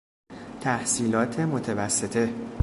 تحصیلات 0.61 1.39
متوسطه 1.39 2.33